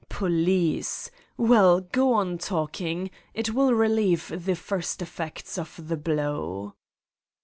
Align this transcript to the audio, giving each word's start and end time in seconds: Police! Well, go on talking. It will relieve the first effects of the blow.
Police! 0.09 1.11
Well, 1.37 1.81
go 1.81 2.13
on 2.13 2.39
talking. 2.39 3.11
It 3.35 3.53
will 3.53 3.75
relieve 3.75 4.33
the 4.43 4.55
first 4.55 4.99
effects 4.99 5.59
of 5.59 5.79
the 5.89 5.95
blow. 5.95 6.73